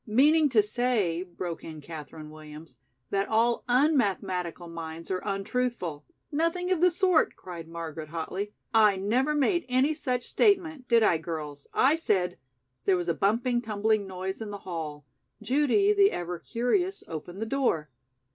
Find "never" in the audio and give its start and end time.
8.95-9.35